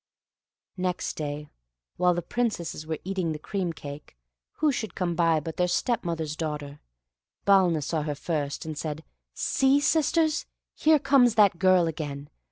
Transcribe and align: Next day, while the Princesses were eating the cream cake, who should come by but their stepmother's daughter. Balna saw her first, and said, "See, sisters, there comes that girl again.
Next 0.77 1.15
day, 1.15 1.47
while 1.97 2.15
the 2.15 2.23
Princesses 2.23 2.87
were 2.87 2.97
eating 3.03 3.33
the 3.33 3.37
cream 3.37 3.71
cake, 3.71 4.17
who 4.53 4.71
should 4.71 4.95
come 4.95 5.13
by 5.13 5.39
but 5.39 5.57
their 5.57 5.67
stepmother's 5.67 6.35
daughter. 6.35 6.81
Balna 7.45 7.83
saw 7.83 8.01
her 8.01 8.15
first, 8.15 8.65
and 8.65 8.75
said, 8.75 9.03
"See, 9.35 9.79
sisters, 9.79 10.47
there 10.83 10.97
comes 10.97 11.35
that 11.35 11.59
girl 11.59 11.85
again. 11.85 12.31